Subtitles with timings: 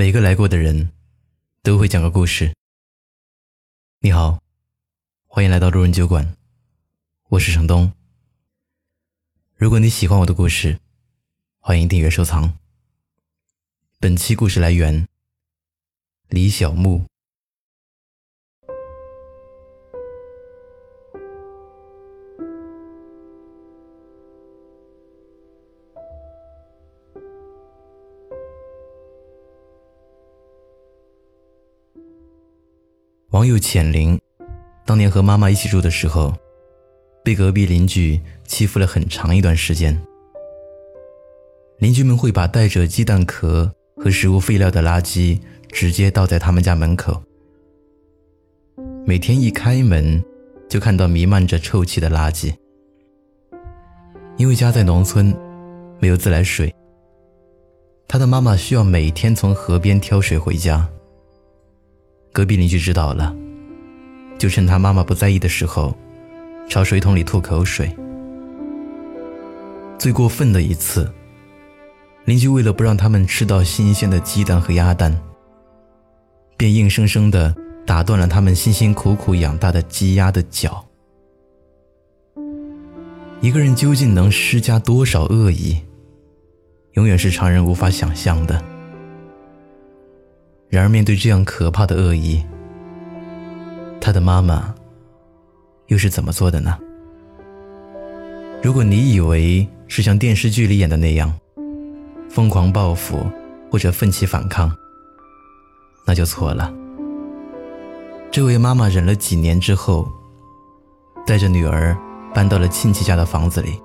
[0.00, 0.92] 每个来过的人，
[1.62, 2.54] 都会讲个故事。
[3.98, 4.42] 你好，
[5.26, 6.34] 欢迎来到路人酒馆，
[7.28, 7.92] 我是程东。
[9.56, 10.80] 如果你喜欢我的故事，
[11.58, 12.58] 欢迎订阅收藏。
[13.98, 15.06] 本期故事来源：
[16.30, 17.09] 李小木。
[33.40, 34.20] 网友浅灵，
[34.84, 36.34] 当年和妈妈一起住的时候，
[37.24, 39.98] 被隔壁邻居欺负了很长一段时间。
[41.78, 45.40] 邻居们会把带着鸡蛋壳和食物废料的垃圾
[45.70, 47.22] 直接倒在他们家门口，
[49.06, 50.22] 每天一开门
[50.68, 52.54] 就看到弥漫着臭气的垃圾。
[54.36, 55.34] 因为家在农村，
[55.98, 56.70] 没有自来水，
[58.06, 60.86] 他的妈妈需要每天从河边挑水回家。
[62.32, 63.34] 隔壁邻居知道了，
[64.38, 65.96] 就趁他妈妈不在意的时候，
[66.68, 67.94] 朝水桶里吐口水。
[69.98, 71.12] 最过分的一次，
[72.24, 75.20] 邻居为了不让他们吃到新鲜的鸡蛋和鸭蛋，
[76.56, 80.86] 便硬生生的打断了他们辛辛苦苦养大的鸡鸭的脚。
[83.40, 85.80] 一个人究竟能施加多少恶意，
[86.92, 88.62] 永远是常人无法想象的。
[90.70, 92.40] 然而，面对这样可怕的恶意，
[94.00, 94.72] 他的妈妈
[95.88, 96.78] 又是怎么做的呢？
[98.62, 101.34] 如果你以为是像电视剧里演的那样，
[102.30, 103.26] 疯狂报复
[103.68, 104.70] 或者奋起反抗，
[106.06, 106.72] 那就错了。
[108.30, 110.08] 这位妈妈忍了几年之后，
[111.26, 111.98] 带着女儿
[112.32, 113.82] 搬到了亲戚家的房子里，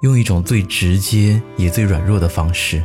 [0.00, 2.82] 用一种最直接也最软弱的方式。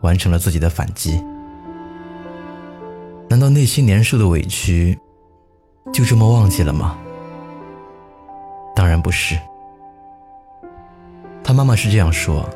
[0.00, 1.22] 完成了自己的反击。
[3.28, 4.98] 难道那些年受的委屈
[5.92, 6.98] 就这么忘记了吗？
[8.74, 9.38] 当然不是。
[11.44, 12.48] 他妈妈是这样说：“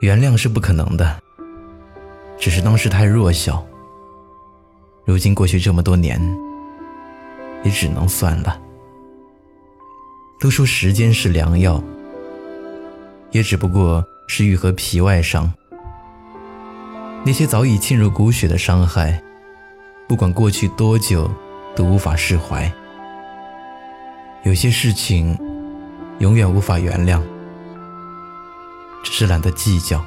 [0.00, 1.20] 原谅是不可能的，
[2.38, 3.64] 只是当时太弱小。
[5.04, 6.20] 如今过去这么多年，
[7.62, 8.60] 也只能算了。
[10.38, 11.82] 都说时间是良药，
[13.30, 15.52] 也只不过是愈合皮外伤。”
[17.22, 19.22] 那些早已沁入骨血的伤害，
[20.08, 21.30] 不管过去多久，
[21.76, 22.70] 都无法释怀。
[24.42, 25.38] 有些事情，
[26.18, 27.20] 永远无法原谅，
[29.04, 30.02] 只是懒得计较。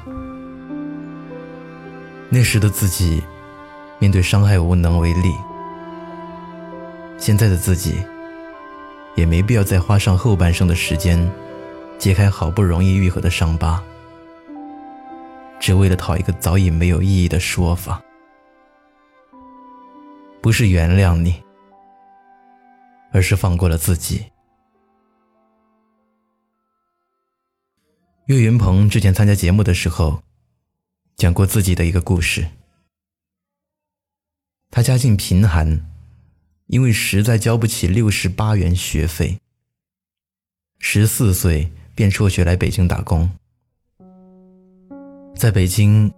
[2.28, 3.22] 那时的自己，
[4.00, 5.30] 面对伤害无能为力；
[7.16, 8.02] 现在的自己，
[9.14, 11.30] 也没必要再花上后半生的时间，
[11.96, 13.80] 揭开好不容易愈合的伤疤。
[15.64, 18.04] 只为了讨一个早已没有意义的说法，
[20.42, 21.42] 不是原谅你，
[23.12, 24.26] 而是放过了自己。
[28.26, 30.22] 岳云鹏之前参加节目的时候，
[31.16, 32.46] 讲过自己的一个故事。
[34.70, 35.90] 他家境贫寒，
[36.66, 39.40] 因为实在交不起六十八元学费，
[40.78, 43.30] 十四岁便辍学来北京打工。
[45.34, 46.10] 在北京，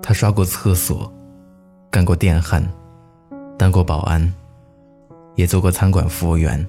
[0.00, 1.12] 他刷过厕所，
[1.90, 2.66] 干过电焊，
[3.58, 4.32] 当过保安，
[5.34, 6.66] 也做过餐馆服务员。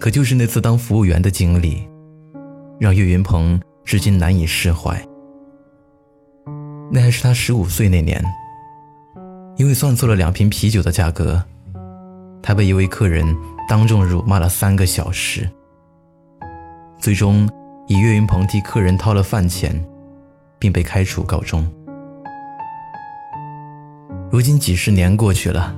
[0.00, 1.86] 可就是那次当服务员的经历，
[2.80, 5.00] 让岳云鹏至今难以释怀。
[6.90, 8.24] 那还是他十五岁那年，
[9.56, 11.42] 因为算错了两瓶啤酒的价格，
[12.42, 13.26] 他被一位客人
[13.68, 15.48] 当众辱骂了三个小时，
[16.98, 17.46] 最终。
[17.88, 19.72] 以岳云鹏替客人掏了饭钱，
[20.58, 21.64] 并被开除告终。
[24.28, 25.72] 如今几十年过去了，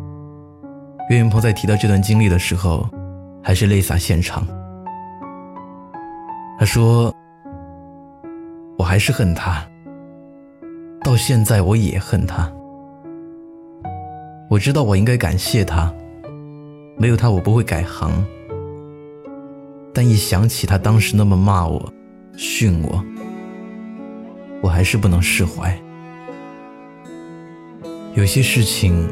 [1.11, 2.89] 岳云鹏在提到这段经历的时候，
[3.43, 4.47] 还是泪洒现场。
[6.59, 7.15] 他说
[8.79, 9.63] ：“我还是恨他，
[11.05, 12.51] 到现在我也恨他。
[14.49, 15.93] 我知道我应该感谢他，
[16.97, 18.11] 没有他我不会改行。
[19.93, 21.93] 但一想起他当时那么骂我。”
[22.39, 23.05] 训我，
[24.63, 25.77] 我还是不能释怀。
[28.15, 29.09] 有些事情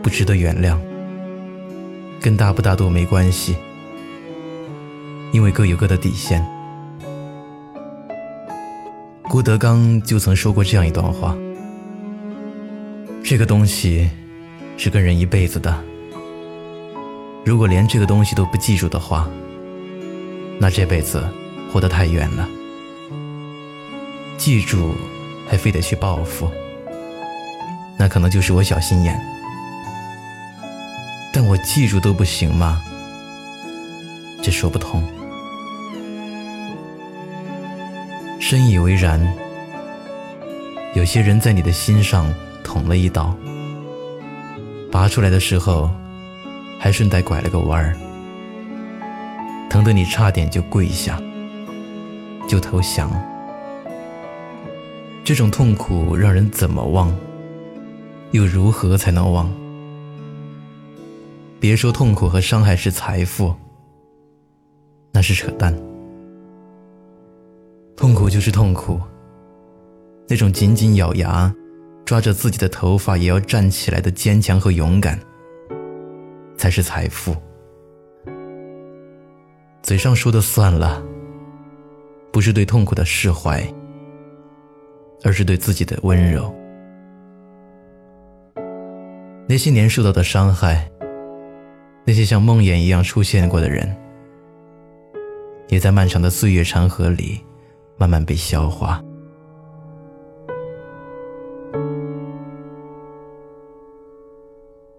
[0.00, 0.78] 不值得原谅，
[2.20, 3.56] 跟大不大度没关系，
[5.32, 6.46] 因为各有各的底线。
[9.24, 11.36] 郭德纲就曾说过这样一段话：
[13.24, 14.08] 这个东西
[14.76, 15.82] 是跟人一辈子的，
[17.44, 19.28] 如果连这个东西都不记住的话，
[20.60, 21.20] 那这辈子。
[21.74, 22.48] 活得太远了。
[24.38, 24.94] 记住
[25.50, 26.48] 还非得去报复，
[27.98, 29.20] 那可能就是我小心眼。
[31.32, 32.80] 但我记住都不行吗？
[34.40, 35.02] 这说不通。
[38.38, 39.20] 深以为然。
[40.94, 42.32] 有些人在你的心上
[42.62, 43.36] 捅了一刀，
[44.92, 45.90] 拔出来的时候，
[46.78, 47.96] 还顺带拐了个弯儿，
[49.68, 51.20] 疼得你差点就跪下，
[52.48, 53.10] 就投降。
[55.24, 57.14] 这种痛苦让人怎么忘？
[58.32, 59.50] 又如何才能忘？
[61.60, 63.54] 别说痛苦和伤害是财富，
[65.12, 65.74] 那是扯淡。
[67.96, 69.00] 痛苦就是痛苦。
[70.28, 71.54] 那种紧紧咬牙，
[72.04, 75.18] 抓着自己的头发也要站起来的坚强和勇敢，
[76.56, 77.34] 才是财富。
[79.82, 81.02] 嘴上说的算了，
[82.34, 83.64] 不是对痛苦的释怀，
[85.22, 86.52] 而是对自己的温柔。
[89.48, 90.90] 那些年受到的伤害，
[92.04, 93.96] 那些像梦魇一样出现过的人，
[95.68, 97.40] 也在漫长的岁月长河里，
[97.96, 99.00] 慢慢被消化。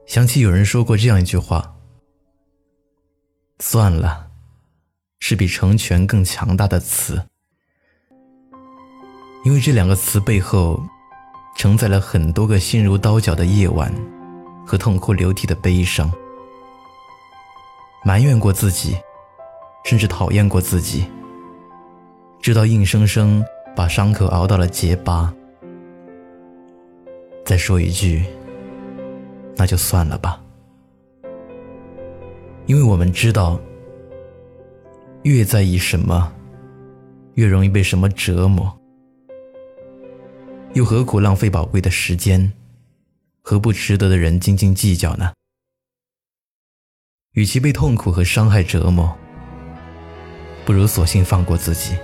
[0.05, 1.75] 想起有人说过这样一句话
[3.59, 4.24] ：“算了，
[5.19, 7.21] 是比成全更强大的词。”
[9.45, 10.81] 因为这两个词背后，
[11.55, 13.93] 承载了很多个心如刀绞的夜晚，
[14.65, 16.11] 和痛哭流涕的悲伤。
[18.03, 18.97] 埋怨过自己，
[19.83, 21.05] 甚至讨厌过自己，
[22.41, 23.43] 直到硬生生
[23.75, 25.33] 把伤口熬到了结疤。
[27.45, 28.25] 再说一句。
[29.57, 30.41] 那就算了吧，
[32.65, 33.57] 因为我们知道，
[35.25, 36.31] 越在意什么，
[37.33, 38.71] 越容易被什么折磨。
[40.73, 42.53] 又何苦浪费宝贵的时间，
[43.41, 45.33] 和不值得的人斤斤计较呢？
[47.31, 49.17] 与其被痛苦和伤害折磨，
[50.63, 51.97] 不如索性放过自己。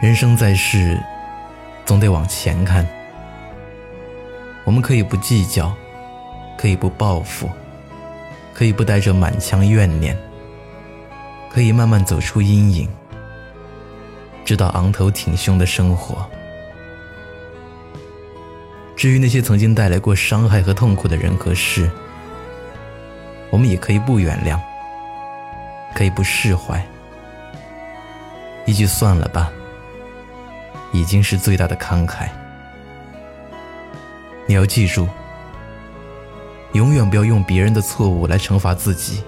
[0.00, 0.96] 人生在世，
[1.84, 2.86] 总得往前看。
[4.64, 5.76] 我们可以不计较，
[6.56, 7.50] 可以不报复，
[8.54, 10.16] 可以不带着满腔怨念，
[11.52, 12.88] 可以慢慢走出阴影，
[14.42, 16.26] 直到昂头挺胸的生活。
[18.96, 21.90] 至于那些曾经带来过伤害和痛苦的人和事，
[23.50, 24.58] 我们也可以不原谅，
[25.94, 26.82] 可以不释怀。
[28.64, 29.52] 一句算了吧，
[30.90, 32.28] 已经是最大的慷慨。
[34.46, 35.06] 你要记住，
[36.72, 39.22] 永远不要用别人的错误来惩罚自己，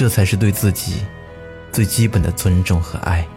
[0.00, 1.04] 这才是对自己
[1.70, 3.28] 最基本的尊重和爱。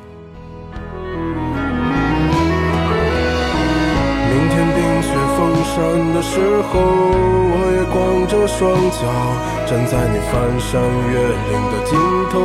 [4.30, 5.75] 明天冰雪封山
[6.13, 6.39] 的时
[6.71, 6.80] 候，
[7.51, 9.04] 我也光着双脚
[9.68, 10.80] 站在你翻山
[11.12, 11.19] 越
[11.51, 12.00] 岭的尽
[12.31, 12.39] 头，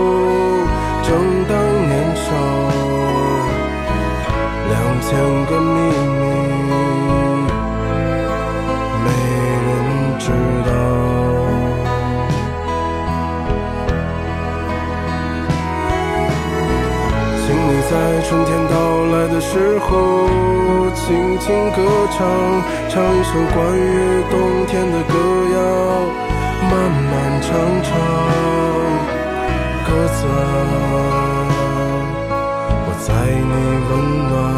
[19.51, 20.29] 时候，
[20.95, 22.19] 轻轻歌唱，
[22.91, 25.15] 唱一首关于冬天的歌
[25.55, 25.59] 谣，
[26.69, 27.49] 漫漫长
[27.83, 27.89] 长，
[29.87, 30.39] 鸽子啊，
[32.85, 33.53] 我在你
[33.89, 33.91] 温
[34.29, 34.58] 暖。